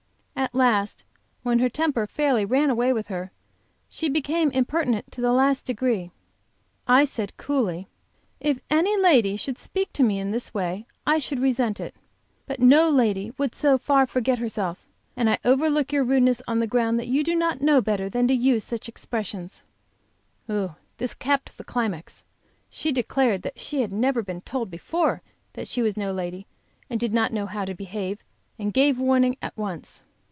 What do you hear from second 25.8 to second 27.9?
was no and did not know how to